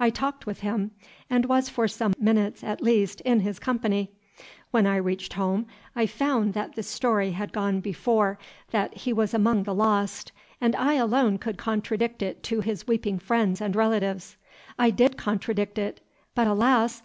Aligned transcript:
I 0.00 0.10
talked 0.10 0.46
with 0.46 0.62
him, 0.62 0.90
and 1.30 1.44
was 1.46 1.68
for 1.68 1.86
some 1.86 2.12
minutes, 2.18 2.64
at 2.64 2.82
least, 2.82 3.20
in 3.20 3.38
his 3.38 3.60
company. 3.60 4.10
When 4.72 4.84
I 4.84 4.96
reached 4.96 5.34
home, 5.34 5.66
I 5.94 6.06
found 6.06 6.54
that 6.54 6.74
the 6.74 6.82
story 6.82 7.30
had 7.30 7.52
gone 7.52 7.78
before 7.78 8.36
that 8.72 8.92
he 8.96 9.12
was 9.12 9.32
among 9.32 9.62
the 9.62 9.72
lost, 9.76 10.32
and 10.60 10.74
I 10.74 10.94
alone 10.94 11.38
could 11.38 11.56
contradict 11.56 12.20
it 12.20 12.42
to 12.50 12.62
his 12.62 12.88
weeping 12.88 13.20
friends 13.20 13.60
and 13.60 13.76
relatives. 13.76 14.36
I 14.76 14.90
did 14.90 15.16
contradict 15.16 15.78
it; 15.78 16.00
but, 16.34 16.48
alas! 16.48 16.98